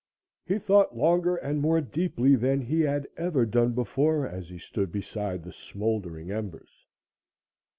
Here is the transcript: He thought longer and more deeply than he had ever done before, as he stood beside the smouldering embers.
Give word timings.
He 0.43 0.57
thought 0.57 0.97
longer 0.97 1.35
and 1.35 1.61
more 1.61 1.79
deeply 1.79 2.33
than 2.35 2.59
he 2.61 2.79
had 2.81 3.07
ever 3.17 3.45
done 3.45 3.73
before, 3.73 4.25
as 4.27 4.49
he 4.49 4.57
stood 4.57 4.91
beside 4.91 5.43
the 5.43 5.53
smouldering 5.53 6.31
embers. 6.31 6.87